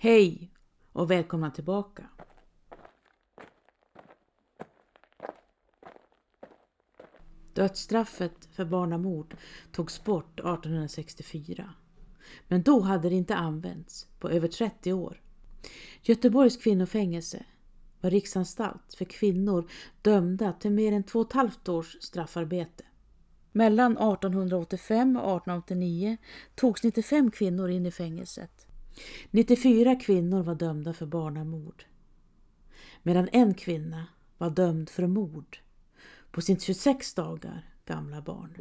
Hej 0.00 0.50
och 0.92 1.10
välkomna 1.10 1.50
tillbaka. 1.50 2.06
Dödsstraffet 7.52 8.48
för 8.52 8.64
barnamord 8.64 9.36
togs 9.72 10.04
bort 10.04 10.40
1864. 10.40 11.74
Men 12.48 12.62
då 12.62 12.80
hade 12.80 13.08
det 13.08 13.14
inte 13.14 13.36
använts 13.36 14.06
på 14.18 14.30
över 14.30 14.48
30 14.48 14.92
år. 14.92 15.22
Göteborgs 16.02 16.56
kvinnofängelse 16.56 17.44
var 18.00 18.10
riksanstalt 18.10 18.94
för 18.98 19.04
kvinnor 19.04 19.70
dömda 20.02 20.52
till 20.52 20.72
mer 20.72 20.92
än 20.92 21.04
två 21.04 21.20
och 21.20 21.26
ett 21.26 21.32
halvt 21.32 21.68
års 21.68 21.96
straffarbete. 22.00 22.84
Mellan 23.52 23.92
1885 23.92 25.16
och 25.16 25.36
1889 25.36 26.16
togs 26.54 26.82
95 26.82 27.30
kvinnor 27.30 27.70
in 27.70 27.86
i 27.86 27.90
fängelset. 27.90 28.67
94 29.30 29.96
kvinnor 29.96 30.42
var 30.42 30.54
dömda 30.54 30.92
för 30.92 31.06
barnamord. 31.06 31.84
Medan 33.02 33.28
en 33.32 33.54
kvinna 33.54 34.06
var 34.38 34.50
dömd 34.50 34.90
för 34.90 35.06
mord 35.06 35.58
på 36.30 36.40
sin 36.40 36.60
26 36.60 37.14
dagar 37.14 37.74
gamla 37.84 38.22
barn. 38.22 38.54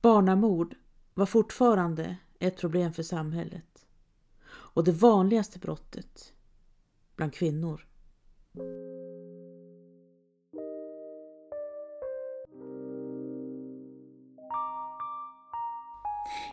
Barnamord 0.00 0.74
var 1.14 1.26
fortfarande 1.26 2.16
ett 2.38 2.56
problem 2.56 2.92
för 2.92 3.02
samhället 3.02 3.86
och 4.48 4.84
det 4.84 4.92
vanligaste 4.92 5.58
brottet 5.58 6.32
bland 7.16 7.34
kvinnor. 7.34 7.86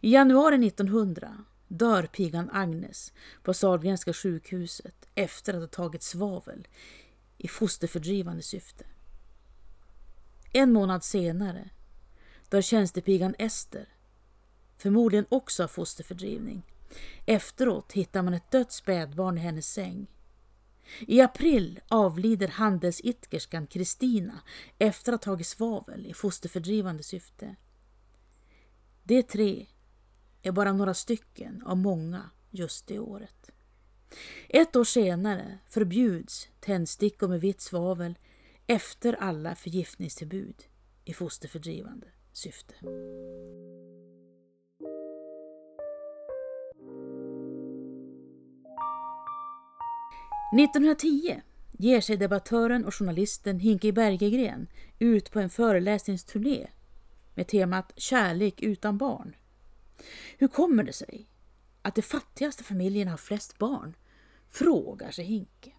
I 0.05 0.11
januari 0.11 0.67
1900 0.67 1.45
dör 1.67 2.03
pigan 2.03 2.49
Agnes 2.53 3.13
på 3.43 3.53
Sahlgrenska 3.53 4.13
sjukhuset 4.13 5.07
efter 5.15 5.53
att 5.53 5.59
ha 5.59 5.67
tagit 5.67 6.03
svavel 6.03 6.67
i 7.37 7.47
fosterfördrivande 7.47 8.41
syfte. 8.43 8.85
En 10.53 10.73
månad 10.73 11.03
senare 11.03 11.69
dör 12.49 12.61
tjänstepigan 12.61 13.35
Ester, 13.39 13.87
förmodligen 14.77 15.25
också 15.29 15.63
av 15.63 15.67
fosterfördrivning. 15.67 16.63
Efteråt 17.25 17.91
hittar 17.91 18.21
man 18.21 18.33
ett 18.33 18.51
dött 18.51 18.71
spädbarn 18.71 19.37
i 19.37 19.41
hennes 19.41 19.73
säng. 19.73 20.07
I 20.99 21.21
april 21.21 21.79
avlider 21.87 22.47
handelsidkerskan 22.47 23.67
Kristina 23.67 24.41
efter 24.79 25.13
att 25.13 25.25
ha 25.25 25.31
tagit 25.31 25.47
svavel 25.47 26.05
i 26.05 26.13
fosterfördrivande 26.13 27.03
syfte. 27.03 27.55
De 29.03 29.23
tre 29.23 29.65
är 30.43 30.51
bara 30.51 30.73
några 30.73 30.93
stycken 30.93 31.63
av 31.65 31.77
många 31.77 32.29
just 32.51 32.87
det 32.87 32.99
året. 32.99 33.51
Ett 34.49 34.75
år 34.75 34.83
senare 34.83 35.57
förbjuds 35.69 36.47
tändstickor 36.59 37.27
med 37.27 37.41
vitt 37.41 37.61
svavel 37.61 38.17
efter 38.67 39.13
alla 39.13 39.55
förgiftningstillbud 39.55 40.55
i 41.05 41.13
fosterfördrivande 41.13 42.07
syfte. 42.33 42.73
–1910 50.53 51.41
ger 51.71 52.01
sig 52.01 52.17
debattören 52.17 52.85
och 52.85 52.95
journalisten 52.95 53.59
Hinke 53.59 53.91
Bergegren 53.91 54.67
ut 54.99 55.31
på 55.31 55.39
en 55.39 55.49
föreläsningsturné 55.49 56.67
med 57.35 57.47
temat 57.47 57.93
Kärlek 57.95 58.61
utan 58.61 58.97
barn. 58.97 59.35
Hur 60.37 60.47
kommer 60.47 60.83
det 60.83 60.93
sig 60.93 61.27
att 61.81 61.95
de 61.95 62.01
fattigaste 62.01 62.63
familjerna 62.63 63.11
har 63.11 63.17
flest 63.17 63.57
barn? 63.57 63.95
Frågar 64.49 65.11
sig 65.11 65.25
Hinke. 65.25 65.71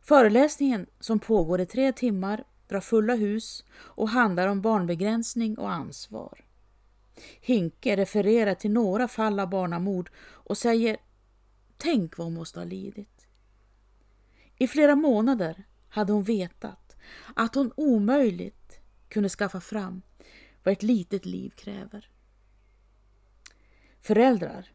Föreläsningen 0.00 0.86
som 1.00 1.18
pågår 1.18 1.60
i 1.60 1.66
tre 1.66 1.92
timmar 1.92 2.44
drar 2.68 2.80
fulla 2.80 3.14
hus 3.14 3.64
och 3.74 4.08
handlar 4.08 4.48
om 4.48 4.60
barnbegränsning 4.60 5.58
och 5.58 5.70
ansvar. 5.70 6.44
Hinke 7.40 7.96
refererar 7.96 8.54
till 8.54 8.70
några 8.70 9.08
fall 9.08 9.40
av 9.40 9.50
barnamord 9.50 10.10
och 10.18 10.58
säger 10.58 10.96
Tänk 11.76 12.18
vad 12.18 12.26
hon 12.26 12.34
måste 12.34 12.60
ha 12.60 12.64
lidit. 12.64 13.26
I 14.58 14.68
flera 14.68 14.94
månader 14.94 15.64
hade 15.88 16.12
hon 16.12 16.22
vetat 16.22 16.96
att 17.34 17.54
hon 17.54 17.72
omöjligt 17.76 18.80
kunde 19.08 19.28
skaffa 19.28 19.60
fram 19.60 20.02
vad 20.62 20.72
ett 20.72 20.82
litet 20.82 21.26
liv 21.26 21.50
kräver. 21.50 22.08
Föräldrar 24.04 24.72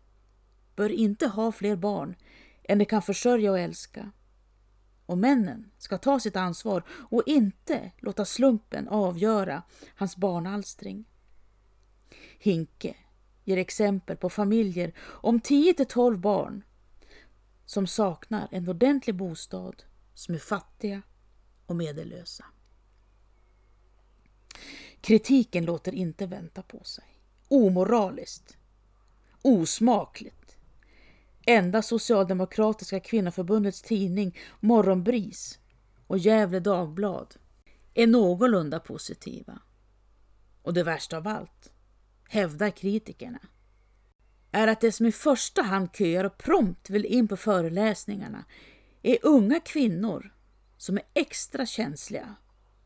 bör 0.75 0.89
inte 0.89 1.27
ha 1.27 1.51
fler 1.51 1.75
barn 1.75 2.15
än 2.63 2.77
de 2.77 2.85
kan 2.85 3.01
försörja 3.01 3.51
och 3.51 3.59
älska. 3.59 4.11
Och 5.05 5.17
männen 5.17 5.71
ska 5.77 5.97
ta 5.97 6.19
sitt 6.19 6.35
ansvar 6.35 6.83
och 6.89 7.23
inte 7.25 7.91
låta 7.97 8.25
slumpen 8.25 8.87
avgöra 8.87 9.63
hans 9.95 10.17
barnalstring. 10.17 11.05
Hinke 12.39 12.95
ger 13.43 13.57
exempel 13.57 14.17
på 14.17 14.29
familjer 14.29 14.93
om 14.99 15.39
10 15.39 15.73
till 15.73 15.85
12 15.85 16.19
barn 16.19 16.63
som 17.65 17.87
saknar 17.87 18.47
en 18.51 18.69
ordentlig 18.69 19.15
bostad, 19.15 19.83
som 20.13 20.35
är 20.35 20.39
fattiga 20.39 21.01
och 21.65 21.75
medellösa. 21.75 22.45
Kritiken 25.01 25.65
låter 25.65 25.91
inte 25.91 26.25
vänta 26.25 26.61
på 26.61 26.83
sig. 26.83 27.05
Omoraliskt 27.47 28.58
osmakligt. 29.41 30.57
Enda 31.45 31.81
Socialdemokratiska 31.81 32.99
kvinnoförbundets 32.99 33.81
tidning 33.81 34.37
Morgonbris 34.59 35.59
och 36.07 36.17
Gävle 36.17 36.59
Dagblad 36.59 37.35
är 37.93 38.07
någorlunda 38.07 38.79
positiva. 38.79 39.59
Och 40.61 40.73
det 40.73 40.83
värsta 40.83 41.17
av 41.17 41.27
allt, 41.27 41.71
hävdar 42.29 42.69
kritikerna, 42.69 43.39
är 44.51 44.67
att 44.67 44.81
det 44.81 44.91
som 44.91 45.05
i 45.05 45.11
första 45.11 45.61
hand 45.61 45.89
köar 45.93 46.23
och 46.23 46.37
prompt 46.37 46.89
vill 46.89 47.05
in 47.05 47.27
på 47.27 47.37
föreläsningarna 47.37 48.45
är 49.01 49.17
unga 49.21 49.59
kvinnor 49.59 50.33
som 50.77 50.97
är 50.97 51.03
extra 51.13 51.65
känsliga 51.65 52.35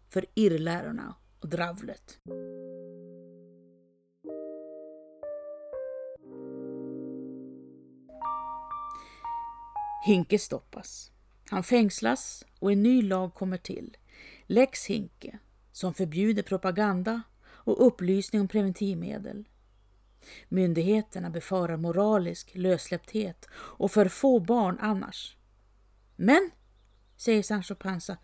för 0.10 0.26
irrlärorna 0.36 1.16
och 1.40 1.50
dravlet. 1.50 2.20
Hinke 10.06 10.40
stoppas. 10.40 11.12
Han 11.50 11.64
fängslas 11.64 12.46
och 12.60 12.72
en 12.72 12.84
ny 12.84 13.02
lag 13.02 13.34
kommer 13.34 13.58
till. 13.58 13.98
Lex 14.48 14.86
Hinke, 14.86 15.40
som 15.72 15.94
förbjuder 15.94 16.44
propaganda 16.44 17.22
och 17.46 17.88
upplysning 17.88 18.42
om 18.42 18.48
preventivmedel. 18.48 19.50
Myndigheterna 20.50 21.30
befarar 21.30 21.78
moralisk 21.78 22.52
lössläppthet 22.56 23.46
och 23.54 23.92
för 23.92 24.08
få 24.08 24.40
barn 24.40 24.78
annars. 24.82 25.38
Men, 26.16 26.52
säger 27.18 27.44
Sancho 27.44 27.76
Panza, 27.76 28.18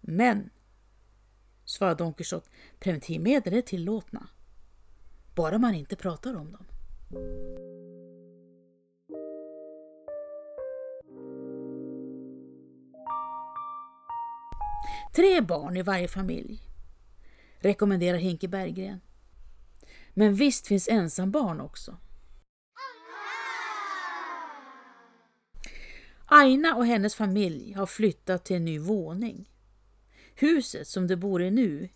men, 0.00 0.50
svarar 1.64 1.94
Don 1.94 2.14
Quixote, 2.14 2.50
preventivmedel 2.78 3.54
är 3.54 3.62
tillåtna. 3.62 4.28
Bara 5.34 5.58
man 5.58 5.74
inte 5.74 5.96
pratar 5.96 6.34
om 6.34 6.52
dem. 6.52 6.66
Tre 15.12 15.40
barn 15.40 15.76
i 15.76 15.82
varje 15.82 16.08
familj, 16.08 16.62
rekommenderar 17.60 18.18
Hinke 18.18 18.48
Berggren. 18.48 19.00
Men 20.14 20.34
visst 20.34 20.66
finns 20.66 20.88
ensambarn 20.88 21.60
också. 21.60 21.96
Aina 26.24 26.76
och 26.76 26.86
hennes 26.86 27.14
familj 27.14 27.72
har 27.72 27.86
flyttat 27.86 28.44
till 28.44 28.56
en 28.56 28.64
ny 28.64 28.78
våning. 28.78 29.50
Huset 30.34 30.88
som 30.88 31.06
de 31.06 31.16
bor 31.16 31.42
i 31.42 31.50
nu 31.50 31.88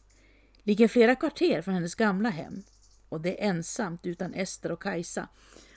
ligger 0.63 0.89
flera 0.89 1.17
kvarter 1.17 1.63
från 1.63 1.75
hennes 1.75 1.95
gamla 1.95 2.29
hem 2.29 2.63
och 3.09 3.21
det 3.21 3.43
är 3.45 3.49
ensamt 3.49 4.07
utan 4.07 4.35
Ester 4.35 4.73
och 4.73 4.83
Kajsa, 4.83 5.29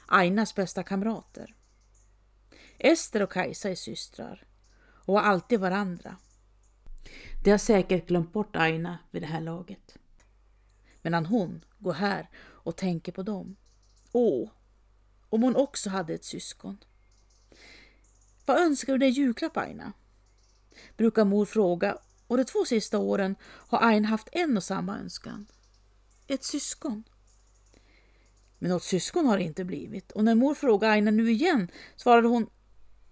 Ainas 0.06 0.56
bästa 0.56 0.84
kamrater. 0.84 1.56
Ester 2.78 3.22
och 3.22 3.32
Kajsa 3.32 3.70
är 3.70 3.76
systrar 3.76 4.46
och 4.80 5.14
har 5.14 5.22
alltid 5.22 5.60
varandra 5.60 6.18
de 7.48 7.52
har 7.52 7.58
säkert 7.58 8.08
glömt 8.08 8.34
bort 8.34 8.56
Aina 8.56 8.98
vid 9.12 9.22
det 9.22 9.28
här 9.28 9.42
laget. 9.42 9.98
Medan 11.02 11.26
hon 11.26 11.66
går 11.80 11.94
här 11.94 12.30
och 12.40 12.76
tänker 12.76 13.12
på 13.12 13.24
dem. 13.24 13.56
Åh, 14.12 14.50
om 15.30 15.44
hon 15.44 15.56
också 15.56 15.90
hade 15.90 16.14
ett 16.14 16.24
syskon. 16.24 16.78
Vad 18.46 18.58
önskar 18.58 18.94
du 18.94 19.00
dig 19.00 19.10
julklapp 19.10 19.58
Aina? 19.58 19.94
Brukar 20.98 21.26
mor 21.26 21.46
fråga 21.46 21.98
och 22.28 22.38
de 22.38 22.44
två 22.44 22.66
sista 22.66 22.98
åren 22.98 23.36
har 23.42 23.82
Aina 23.82 24.08
haft 24.08 24.30
en 24.32 24.58
och 24.58 24.64
samma 24.64 25.00
önskan. 25.00 25.48
ett 26.28 26.44
syskon. 26.44 27.04
Men 28.60 28.72
något 28.72 28.84
syskon 28.84 29.26
har 29.26 29.38
det 29.38 29.44
inte 29.44 29.64
blivit 29.64 30.12
och 30.12 30.24
när 30.24 30.36
mor 30.36 30.54
frågade 30.54 30.94
Aina 30.94 31.12
nu 31.12 31.32
igen 31.32 31.72
svarade 31.96 32.28
hon 32.28 32.50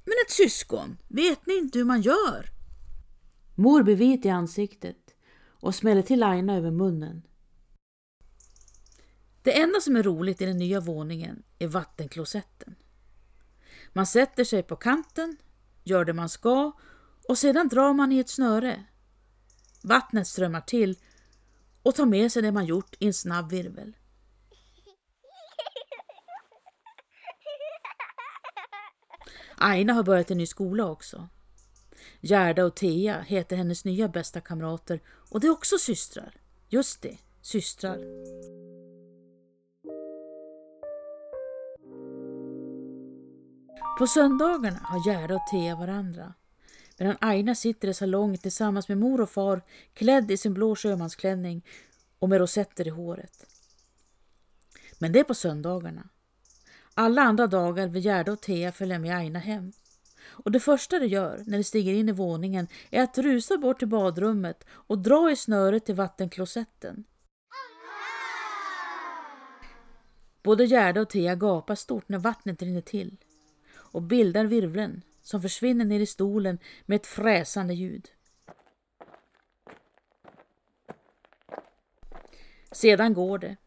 Men 0.06 0.14
ett 0.26 0.32
syskon, 0.32 0.98
vet 1.08 1.46
ni 1.46 1.58
inte 1.58 1.78
hur 1.78 1.86
man 1.86 2.02
gör? 2.02 2.55
Mor 3.56 3.84
blev 3.84 3.98
vit 3.98 4.26
i 4.26 4.30
ansiktet 4.30 5.16
och 5.48 5.76
smällde 5.76 6.04
till 6.04 6.24
Aina 6.24 6.56
över 6.56 6.72
munnen. 6.72 7.28
Det 9.42 9.62
enda 9.62 9.80
som 9.80 9.96
är 9.96 10.04
roligt 10.04 10.42
i 10.42 10.46
den 10.46 10.58
nya 10.58 10.80
våningen 10.80 11.44
är 11.60 11.68
vattenklosetten. 11.68 12.76
Man 13.94 14.06
sätter 14.06 14.44
sig 14.44 14.64
på 14.64 14.76
kanten, 14.76 15.38
gör 15.84 16.06
det 16.06 16.14
man 16.14 16.30
ska 16.30 16.72
och 17.28 17.38
sedan 17.38 17.68
drar 17.68 17.94
man 17.94 18.12
i 18.12 18.20
ett 18.20 18.30
snöre. 18.30 18.86
Vattnet 19.84 20.28
strömmar 20.28 20.62
till 20.62 20.98
och 21.84 21.96
tar 21.96 22.06
med 22.06 22.32
sig 22.32 22.42
det 22.42 22.52
man 22.52 22.66
gjort 22.66 22.96
i 23.00 23.08
en 23.08 23.14
snabb 23.14 23.52
virvel. 23.52 23.96
Aina 29.58 29.94
har 29.94 30.04
börjat 30.04 30.32
en 30.32 30.38
ny 30.38 30.46
skola 30.46 30.86
också. 30.86 31.30
Gerda 32.22 32.66
och 32.66 32.76
Thea 32.76 33.22
heter 33.22 33.56
hennes 33.56 33.86
nya 33.86 34.08
bästa 34.08 34.42
kamrater 34.42 35.02
och 35.30 35.40
det 35.40 35.48
är 35.48 35.52
också 35.52 35.78
systrar. 35.78 36.34
Just 36.70 37.02
det, 37.02 37.18
systrar. 37.42 37.98
På 44.00 44.08
söndagarna 44.08 44.80
har 44.84 45.08
Gerda 45.08 45.36
och 45.36 45.48
Thea 45.52 45.76
varandra. 45.76 46.34
Medan 46.98 47.18
Aina 47.22 47.56
sitter 47.56 47.88
i 47.88 47.94
salongen 47.94 48.38
tillsammans 48.38 48.88
med 48.88 48.98
mor 48.98 49.22
och 49.22 49.30
far 49.30 49.62
klädd 49.94 50.32
i 50.32 50.38
sin 50.38 50.54
blå 50.54 50.76
sjömansklänning 50.76 51.66
och 52.20 52.30
med 52.30 52.40
rosetter 52.40 52.88
i 52.88 52.90
håret. 52.90 53.46
Men 55.00 55.12
det 55.12 55.20
är 55.20 55.24
på 55.24 55.34
söndagarna. 55.34 56.10
Alla 56.94 57.22
andra 57.22 57.48
dagar 57.48 57.88
vill 57.88 58.06
Gerda 58.06 58.32
och 58.32 58.42
Thea 58.42 58.72
följa 58.72 59.00
med 59.00 59.18
Aina 59.18 59.40
hem. 59.40 59.72
Och 60.28 60.52
det 60.52 60.60
första 60.60 61.00
de 61.00 61.08
gör 61.08 61.44
när 61.46 61.58
de 61.58 61.64
stiger 61.64 61.94
in 61.94 62.10
i 62.10 62.12
våningen 62.12 62.68
är 62.92 63.04
att 63.04 63.18
rusa 63.18 63.58
bort 63.58 63.80
till 63.80 63.88
badrummet 63.88 64.66
och 64.70 64.98
dra 65.00 65.32
i 65.32 65.36
snöret 65.36 65.86
till 65.86 65.96
vattenklosetten. 65.96 67.04
Både 70.44 70.66
Gerda 70.66 71.02
och 71.02 71.10
Thea 71.10 71.36
gapar 71.36 71.76
stort 71.76 72.10
när 72.10 72.18
vattnet 72.18 72.62
rinner 72.62 72.82
till 72.82 73.18
och 73.76 74.02
bildar 74.02 74.46
virvlen 74.46 75.02
som 75.22 75.42
försvinner 75.42 75.86
ner 75.86 76.00
i 76.00 76.06
stolen 76.06 76.60
med 76.86 76.96
ett 76.96 77.08
fräsande 77.08 77.74
ljud. 77.74 78.08
Sedan 82.72 83.14
går 83.14 83.38
det. 83.38 83.58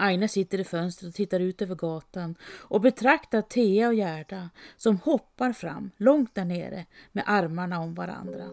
Aina 0.00 0.28
sitter 0.28 0.60
i 0.60 0.64
fönstret 0.64 1.08
och 1.08 1.14
tittar 1.14 1.40
ut 1.40 1.62
över 1.62 1.74
gatan 1.74 2.34
och 2.42 2.80
betraktar 2.80 3.42
Thea 3.42 3.88
och 3.88 3.94
Gerda 3.94 4.50
som 4.76 4.96
hoppar 4.96 5.52
fram 5.52 5.90
långt 5.96 6.34
där 6.34 6.44
nere 6.44 6.86
med 7.12 7.24
armarna 7.26 7.80
om 7.80 7.94
varandra. 7.94 8.44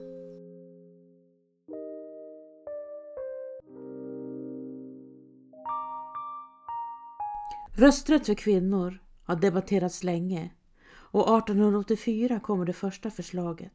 Rösträtt 7.78 8.26
för 8.26 8.34
kvinnor 8.34 9.04
har 9.24 9.36
debatterats 9.36 10.04
länge 10.04 10.50
och 10.90 11.38
1884 11.38 12.40
kommer 12.40 12.66
det 12.66 12.74
första 12.74 13.12
förslaget 13.12 13.74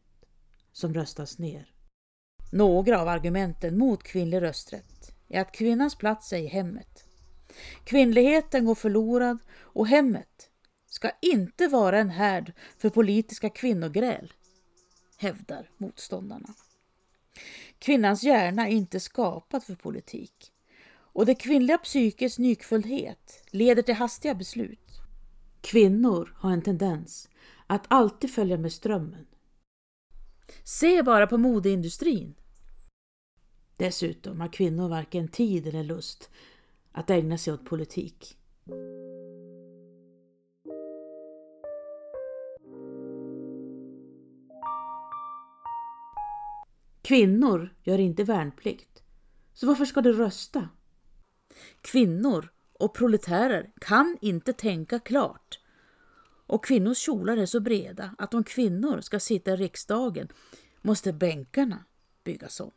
som 0.73 0.95
röstas 0.95 1.39
ner. 1.39 1.73
Några 2.53 3.01
av 3.01 3.09
argumenten 3.09 3.79
mot 3.79 4.03
kvinnlig 4.03 4.43
rösträtt 4.43 5.15
är 5.29 5.41
att 5.41 5.53
kvinnans 5.53 5.95
plats 5.95 6.33
är 6.33 6.39
i 6.39 6.47
hemmet. 6.47 7.05
Kvinnligheten 7.85 8.65
går 8.65 8.75
förlorad 8.75 9.39
och 9.53 9.89
hemmet 9.89 10.51
ska 10.87 11.11
inte 11.23 11.69
vara 11.69 11.99
en 11.99 12.11
härd 12.11 12.53
för 12.79 12.91
politiska 12.91 13.51
kvinnogräl, 13.51 14.33
hävdar 15.17 15.71
motståndarna. 15.77 16.55
Kvinnans 17.79 18.23
hjärna 18.23 18.69
är 18.69 18.73
inte 18.73 19.01
skapad 19.01 19.65
för 19.65 19.75
politik 19.75 20.53
och 21.13 21.27
det 21.27 21.35
kvinnliga 21.35 21.79
psykets 21.79 22.39
nyckfullhet 22.39 23.45
leder 23.51 23.83
till 23.83 23.95
hastiga 23.95 24.35
beslut. 24.35 25.01
Kvinnor 25.61 26.35
har 26.37 26.53
en 26.53 26.63
tendens 26.63 27.29
att 27.67 27.85
alltid 27.89 28.35
följa 28.35 28.59
med 28.59 28.73
strömmen. 28.73 29.27
Se 30.65 31.03
bara 31.03 31.27
på 31.27 31.39
modeindustrin. 31.39 32.35
Dessutom 33.77 34.41
har 34.41 34.53
kvinnor 34.53 34.89
varken 34.89 35.29
tid 35.29 35.67
eller 35.67 35.85
lust 35.85 36.31
att 36.93 37.11
ägna 37.11 37.39
sig 37.39 37.53
åt 37.53 37.65
politik. 37.65 38.39
Kvinnor 47.03 47.75
gör 47.83 47.99
inte 47.99 48.25
värnplikt, 48.25 49.03
så 49.53 49.67
varför 49.67 49.85
ska 49.85 50.01
de 50.01 50.13
rösta? 50.13 50.69
Kvinnor 51.81 52.53
och 52.73 52.95
proletärer 52.95 53.73
kan 53.81 54.19
inte 54.21 54.53
tänka 54.53 54.99
klart. 54.99 55.59
Och 56.47 56.65
kvinnors 56.65 56.99
kjolar 56.99 57.37
är 57.37 57.47
så 57.47 57.61
breda 57.61 58.15
att 58.19 58.35
om 58.35 58.45
kvinnor 58.45 59.01
ska 59.01 59.21
sitta 59.21 59.51
i 59.51 59.57
riksdagen 59.57 60.29
måste 60.83 61.13
bänkarna 61.13 61.85
byggas 62.25 62.61
om. 62.61 62.71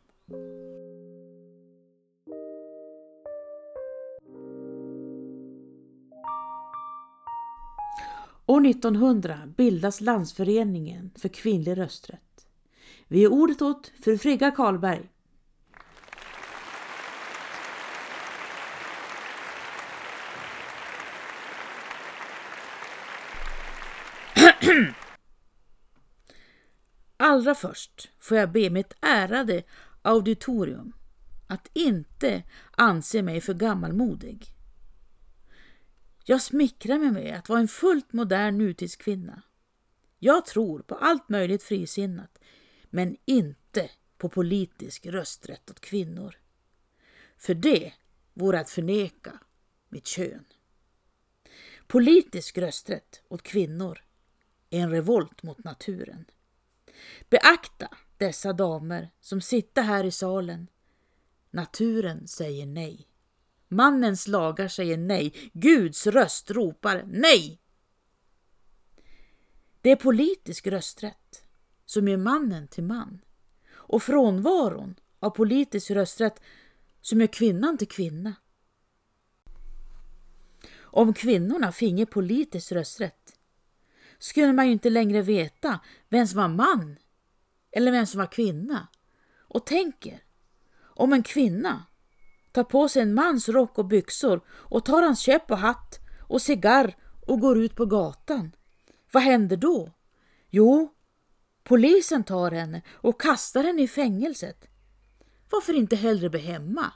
År 8.48 8.66
1900 8.66 9.54
bildas 9.58 10.02
Landsföreningen 10.02 11.12
för 11.16 11.30
kvinnlig 11.30 11.78
rösträtt. 11.78 12.48
Vi 13.08 13.20
ger 13.20 13.34
ordet 13.34 13.62
åt 13.62 13.92
fru 14.04 14.18
Frigga 14.18 14.52
Karlberg. 14.52 15.10
Allra 27.18 27.56
först 27.56 28.10
får 28.20 28.38
jag 28.38 28.52
be 28.52 28.70
mitt 28.70 28.94
ärade 29.02 29.64
auditorium 30.02 30.94
att 31.48 31.70
inte 31.74 32.44
anse 32.72 33.22
mig 33.22 33.42
för 33.42 33.54
gammalmodig. 33.54 34.55
Jag 36.28 36.42
smickrar 36.42 37.00
mig 37.00 37.12
med 37.12 37.40
att 37.40 37.50
vara 37.50 37.60
en 37.60 37.68
fullt 37.68 38.14
modern 38.14 38.58
nutidskvinna. 38.58 39.42
Jag 40.20 40.46
tror 40.46 40.80
på 40.80 40.96
allt 40.96 41.30
möjligt 41.30 41.64
frisinnat, 41.64 42.40
men 42.90 43.18
inte 43.26 43.90
på 44.18 44.30
politisk 44.30 45.06
rösträtt 45.06 45.72
åt 45.72 45.80
kvinnor. 45.80 46.36
För 47.38 47.54
det 47.54 47.94
vore 48.34 48.60
att 48.60 48.70
förneka 48.70 49.40
mitt 49.90 50.08
kön. 50.08 50.46
Politisk 51.88 52.58
rösträtt 52.58 53.22
åt 53.28 53.44
kvinnor 53.44 54.04
är 54.70 54.80
en 54.80 54.92
revolt 54.92 55.44
mot 55.44 55.64
naturen. 55.64 56.26
Beakta 57.30 57.90
dessa 58.18 58.54
damer 58.54 59.10
som 59.22 59.42
sitter 59.42 59.82
här 59.82 60.04
i 60.04 60.12
salen. 60.12 60.68
Naturen 61.52 62.28
säger 62.28 62.66
nej. 62.66 63.08
Mannens 63.68 64.28
lagar 64.28 64.68
säger 64.68 64.98
nej. 64.98 65.34
Guds 65.54 66.08
röst 66.08 66.52
ropar 66.52 67.04
nej. 67.08 67.62
Det 69.82 69.92
är 69.92 69.96
politisk 69.96 70.68
rösträtt 70.68 71.44
som 71.86 72.08
gör 72.08 72.18
mannen 72.18 72.68
till 72.68 72.84
man 72.84 73.22
och 73.74 74.04
frånvaron 74.04 74.96
av 75.20 75.30
politisk 75.30 75.92
rösträtt 75.92 76.42
som 77.02 77.22
gör 77.22 77.28
kvinnan 77.28 77.78
till 77.78 77.88
kvinna. 77.88 78.36
Om 80.78 81.14
kvinnorna 81.14 81.72
finge 81.72 82.06
politisk 82.06 82.72
rösträtt 82.72 83.40
skulle 84.20 84.54
man 84.54 84.66
ju 84.66 84.72
inte 84.72 84.90
längre 84.90 85.22
veta 85.22 85.80
vem 86.10 86.28
som 86.28 86.40
var 86.40 86.48
man 86.48 86.98
eller 87.72 87.92
vem 87.92 88.06
som 88.06 88.20
var 88.20 88.32
kvinna. 88.32 88.88
Och 89.38 89.66
tänker, 89.66 90.24
om 90.78 91.14
en 91.14 91.24
kvinna 91.24 91.86
tar 92.56 92.64
på 92.64 92.90
sig 92.90 93.02
en 93.02 93.14
mans 93.14 93.50
rock 93.50 93.78
och 93.78 93.86
byxor 93.86 94.42
och 94.50 94.86
tar 94.86 95.02
hans 95.02 95.20
käpp 95.20 95.52
och 95.52 95.58
hatt 95.58 96.00
och 96.20 96.42
cigarr 96.42 96.98
och 97.28 97.40
går 97.40 97.58
ut 97.58 97.76
på 97.76 97.86
gatan. 97.86 98.56
Vad 99.12 99.24
händer 99.24 99.58
då? 99.58 99.92
Jo, 100.50 100.94
polisen 101.64 102.24
tar 102.24 102.52
henne 102.52 102.82
och 102.92 103.22
kastar 103.22 103.64
henne 103.64 103.82
i 103.82 103.88
fängelset. 103.88 104.68
Varför 105.52 105.74
inte 105.74 105.96
hellre 105.96 106.30
bli 106.30 106.40
hemma? 106.40 106.94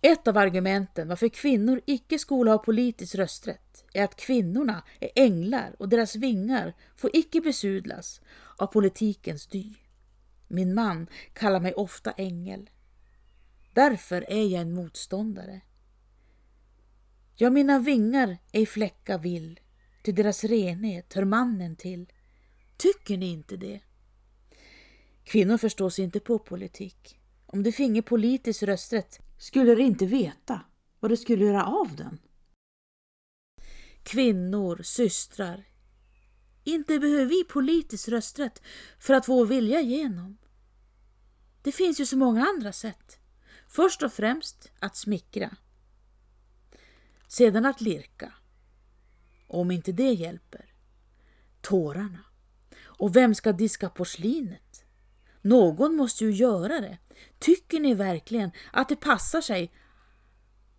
Ett 0.00 0.28
av 0.28 0.36
argumenten 0.36 1.08
varför 1.08 1.28
kvinnor 1.28 1.80
icke 1.86 2.18
skola 2.18 2.50
ha 2.50 2.58
politisk 2.58 3.14
rösträtt 3.14 3.84
är 3.92 4.04
att 4.04 4.16
kvinnorna 4.16 4.82
är 5.00 5.10
änglar 5.14 5.76
och 5.78 5.88
deras 5.88 6.16
vingar 6.16 6.74
får 6.96 7.10
icke 7.12 7.40
besudlas 7.40 8.20
av 8.56 8.66
politikens 8.66 9.46
dy. 9.46 9.74
Min 10.48 10.74
man 10.74 11.06
kallar 11.32 11.60
mig 11.60 11.72
ofta 11.72 12.10
ängel. 12.10 12.70
Därför 13.74 14.30
är 14.30 14.46
jag 14.46 14.62
en 14.62 14.74
motståndare. 14.74 15.60
Ja, 17.36 17.50
mina 17.50 17.78
vingar 17.78 18.38
ej 18.52 18.66
fläcka 18.66 19.18
vill, 19.18 19.60
till 20.02 20.14
deras 20.14 20.44
renhet 20.44 21.14
hör 21.14 21.24
mannen 21.24 21.76
till. 21.76 22.12
Tycker 22.76 23.16
ni 23.16 23.30
inte 23.30 23.56
det? 23.56 23.80
Kvinnor 25.24 25.58
förstår 25.58 25.90
sig 25.90 26.04
inte 26.04 26.20
på 26.20 26.38
politik. 26.38 27.20
Om 27.46 27.62
de 27.62 27.72
finge 27.72 28.02
politisk 28.02 28.62
rösträtt 28.62 29.20
skulle 29.38 29.74
de 29.74 29.82
inte 29.82 30.06
veta 30.06 30.60
vad 31.00 31.10
de 31.10 31.16
skulle 31.16 31.44
göra 31.44 31.64
av 31.64 31.96
den. 31.96 32.18
Kvinnor, 34.02 34.82
systrar. 34.82 35.64
Inte 36.64 36.98
behöver 36.98 37.24
vi 37.24 37.44
politisk 37.44 38.08
rösträtt 38.08 38.62
för 38.98 39.14
att 39.14 39.28
vår 39.28 39.46
vilja 39.46 39.80
igenom. 39.80 40.38
Det 41.62 41.72
finns 41.72 42.00
ju 42.00 42.06
så 42.06 42.16
många 42.16 42.46
andra 42.46 42.72
sätt. 42.72 43.18
Först 43.74 44.02
och 44.02 44.12
främst 44.12 44.72
att 44.78 44.96
smickra. 44.96 45.56
Sedan 47.28 47.66
att 47.66 47.80
lirka. 47.80 48.32
Om 49.48 49.70
inte 49.70 49.92
det 49.92 50.12
hjälper, 50.12 50.74
tårarna. 51.60 52.24
Och 52.82 53.16
vem 53.16 53.34
ska 53.34 53.52
diska 53.52 53.88
porslinet? 53.88 54.84
Någon 55.42 55.96
måste 55.96 56.24
ju 56.24 56.30
göra 56.30 56.80
det. 56.80 56.98
Tycker 57.38 57.80
ni 57.80 57.94
verkligen 57.94 58.50
att 58.72 58.88
det 58.88 58.96
passar 58.96 59.40
sig 59.40 59.72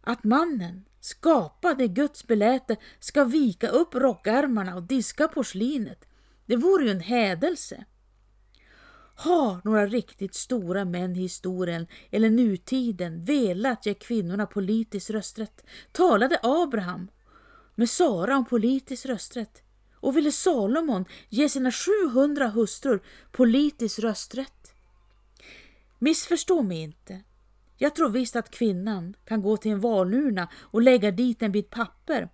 att 0.02 0.24
mannen, 0.24 0.86
skapad 1.00 1.82
i 1.82 1.88
Guds 1.88 2.28
beläte, 2.28 2.75
ska 3.00 3.24
vika 3.24 3.68
upp 3.68 3.96
rockärmarna 3.96 4.75
och 4.75 4.84
diska 4.84 5.28
porslinet? 5.28 6.08
Det 6.46 6.56
vore 6.56 6.86
ju 6.86 6.92
en 6.92 7.00
hädelse. 7.00 7.86
Har 9.16 9.62
några 9.64 9.88
riktigt 9.88 10.36
stora 10.36 10.86
män 10.86 11.16
i 11.16 11.20
historien 11.20 11.88
eller 12.12 12.30
nutiden 12.30 13.24
velat 13.24 13.86
ge 13.86 13.94
kvinnorna 13.94 14.46
politisk 14.46 15.10
rösträtt 15.10 15.66
talade 15.92 16.40
Abraham 16.44 17.08
med 17.76 17.90
Sara 17.90 18.38
om 18.38 18.46
politisk 18.46 19.06
rösträtt 19.06 19.62
och 19.94 20.18
ville 20.18 20.32
Salomon 20.32 21.06
ge 21.30 21.50
sina 21.50 21.72
700 21.72 22.48
hustrur 22.48 23.04
politisk 23.32 24.00
rösträtt. 24.00 24.74
Missförstå 26.00 26.62
mig 26.62 26.82
inte. 26.82 27.22
Jag 27.78 27.96
tror 27.96 28.10
visst 28.10 28.36
att 28.36 28.52
kvinnan 28.52 29.16
kan 29.26 29.42
gå 29.42 29.58
till 29.58 29.72
en 29.72 29.80
valurna 29.80 30.50
och 30.56 30.82
lägga 30.82 31.12
dit 31.12 31.42
en 31.42 31.52
bit 31.52 31.70
papper. 31.70 32.30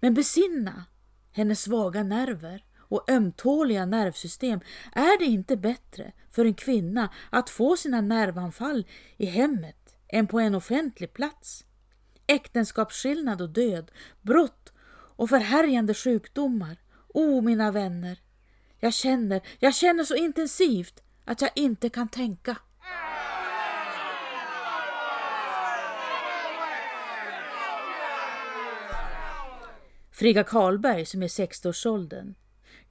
Men 0.00 0.14
besinna 0.14 0.84
hennes 1.32 1.62
svaga 1.62 2.02
nerver 2.02 2.64
och 2.94 3.10
ömtåliga 3.10 3.86
nervsystem. 3.86 4.60
Är 4.92 5.18
det 5.18 5.24
inte 5.24 5.56
bättre 5.56 6.12
för 6.30 6.44
en 6.44 6.54
kvinna 6.54 7.08
att 7.30 7.50
få 7.50 7.76
sina 7.76 8.00
nervanfall 8.00 8.86
i 9.16 9.26
hemmet 9.26 9.96
än 10.08 10.26
på 10.26 10.40
en 10.40 10.54
offentlig 10.54 11.12
plats? 11.12 11.64
Äktenskapsskillnad 12.26 13.42
och 13.42 13.50
död, 13.50 13.90
brott 14.22 14.72
och 15.16 15.28
förhärjande 15.28 15.94
sjukdomar. 15.94 16.76
O, 17.08 17.22
oh, 17.22 17.42
mina 17.42 17.70
vänner, 17.70 18.18
jag 18.80 18.94
känner, 18.94 19.40
jag 19.58 19.74
känner 19.74 20.04
så 20.04 20.14
intensivt 20.14 21.02
att 21.24 21.40
jag 21.40 21.50
inte 21.54 21.88
kan 21.88 22.08
tänka. 22.08 22.56
Frigga 30.12 30.44
Karlberg 30.44 31.06
som 31.06 31.22
är 31.22 31.28
60-årsåldern 31.28 32.34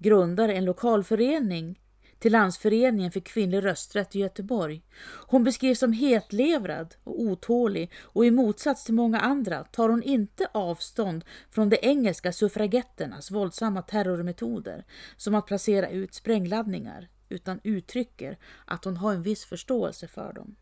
grundar 0.03 0.49
en 0.49 0.65
lokalförening 0.65 1.79
till 2.19 2.31
Landsföreningen 2.31 3.11
för 3.11 3.19
kvinnlig 3.19 3.65
rösträtt 3.65 4.15
i 4.15 4.19
Göteborg. 4.19 4.81
Hon 5.27 5.43
beskrivs 5.43 5.79
som 5.79 5.93
hetlevrad 5.93 6.95
och 7.03 7.21
otålig 7.21 7.91
och 8.01 8.25
i 8.25 8.31
motsats 8.31 8.83
till 8.83 8.93
många 8.93 9.19
andra 9.19 9.63
tar 9.63 9.89
hon 9.89 10.03
inte 10.03 10.47
avstånd 10.51 11.25
från 11.49 11.69
de 11.69 11.77
engelska 11.81 12.31
suffragetternas 12.31 13.31
våldsamma 13.31 13.81
terrormetoder 13.81 14.85
som 15.17 15.35
att 15.35 15.45
placera 15.45 15.89
ut 15.89 16.13
sprängladdningar 16.13 17.09
utan 17.29 17.59
uttrycker 17.63 18.37
att 18.65 18.85
hon 18.85 18.97
har 18.97 19.13
en 19.13 19.23
viss 19.23 19.45
förståelse 19.45 20.07
för 20.07 20.33
dem. 20.33 20.55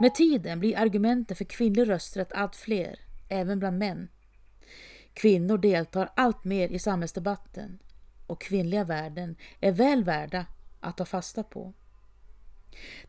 Med 0.00 0.14
tiden 0.14 0.60
blir 0.60 0.78
argumenten 0.78 1.36
för 1.36 1.44
kvinnlig 1.44 1.88
rösträtt 1.88 2.32
allt 2.32 2.56
fler, 2.56 3.00
även 3.28 3.58
bland 3.58 3.78
män. 3.78 4.08
Kvinnor 5.14 5.58
deltar 5.58 6.12
allt 6.16 6.44
mer 6.44 6.68
i 6.68 6.78
samhällsdebatten 6.78 7.78
och 8.26 8.40
kvinnliga 8.40 8.84
värden 8.84 9.36
är 9.60 9.72
väl 9.72 10.04
värda 10.04 10.46
att 10.80 10.96
ta 10.96 11.04
fasta 11.04 11.42
på. 11.42 11.72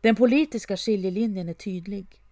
Den 0.00 0.16
politiska 0.16 0.76
skiljelinjen 0.76 1.48
är 1.48 1.54
tydlig 1.54 2.22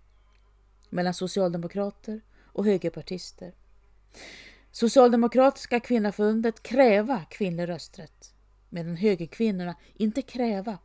mellan 0.90 1.14
socialdemokrater 1.14 2.20
och 2.42 2.64
högerpartister. 2.64 3.54
Socialdemokratiska 4.70 5.80
kvinnoförbundet 5.80 6.62
kräva 6.62 7.24
kvinnlig 7.30 7.68
rösträtt 7.68 8.34
medan 8.68 8.96
högerkvinnorna 8.96 9.74
inte 9.94 10.22
kräva 10.22 10.78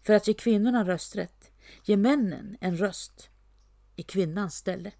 för 0.02 0.12
att 0.12 0.28
ge 0.28 0.34
kvinnorna 0.34 0.84
rösträtt 0.84 1.50
ge 1.84 1.96
männen 1.96 2.56
en 2.60 2.76
röst 2.76 3.30
i 3.96 4.02
kvinnans 4.02 4.54
ställe. 4.54 4.92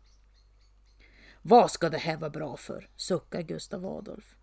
Vad 1.43 1.71
ska 1.71 1.89
det 1.89 1.99
här 1.99 2.17
vara 2.17 2.31
bra 2.31 2.57
för? 2.57 2.89
suckar 2.97 3.43
Gustav 3.43 3.87
Adolf. 3.87 4.37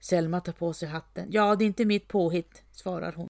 Selma 0.00 0.40
tar 0.40 0.52
på 0.52 0.72
sig 0.72 0.88
hatten. 0.88 1.26
Ja, 1.30 1.56
det 1.56 1.64
är 1.64 1.66
inte 1.66 1.84
mitt 1.84 2.08
påhitt, 2.08 2.62
svarar 2.72 3.12
hon. 3.12 3.28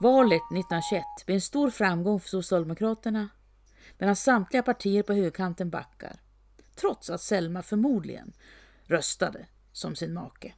Valet 0.00 0.42
1921 0.50 1.04
blir 1.26 1.34
en 1.34 1.40
stor 1.40 1.70
framgång 1.70 2.20
för 2.20 2.28
Socialdemokraterna 2.28 3.28
medan 3.98 4.16
samtliga 4.16 4.62
partier 4.62 5.02
på 5.02 5.12
högerkanten 5.12 5.70
backar, 5.70 6.20
trots 6.74 7.10
att 7.10 7.20
Selma 7.20 7.62
förmodligen 7.62 8.32
röstade 8.84 9.46
som 9.72 9.96
sin 9.96 10.14
make. 10.14 10.54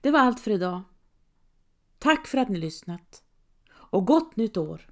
Det 0.00 0.10
var 0.10 0.20
allt 0.20 0.40
för 0.40 0.50
idag. 0.50 0.82
Tack 1.98 2.26
för 2.26 2.38
att 2.38 2.48
ni 2.48 2.58
lyssnat 2.58 3.22
och 3.70 4.06
gott 4.06 4.36
nytt 4.36 4.56
år! 4.56 4.88